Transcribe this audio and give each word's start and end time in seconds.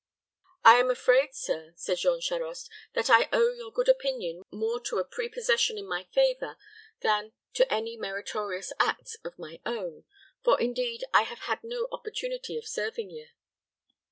"I 0.65 0.77
am 0.77 0.89
afraid, 0.89 1.35
sir," 1.35 1.73
said 1.75 1.99
Jean 1.99 2.21
Charost, 2.21 2.71
"that 2.93 3.07
I 3.07 3.29
owe 3.31 3.53
your 3.53 3.71
good 3.71 3.87
opinion 3.87 4.41
more 4.49 4.79
to 4.79 4.97
a 4.97 5.05
prepossession 5.05 5.77
in 5.77 5.85
my 5.85 6.05
favor 6.05 6.57
than 7.01 7.33
to 7.53 7.71
any 7.71 7.97
meritorious 7.97 8.73
acts 8.79 9.17
of 9.23 9.37
my 9.37 9.59
own; 9.63 10.05
for, 10.43 10.59
indeed, 10.59 11.03
I 11.13 11.21
have 11.21 11.41
had 11.41 11.59
no 11.63 11.87
opportunity 11.91 12.57
of 12.57 12.67
serving 12.67 13.11
you." 13.11 13.27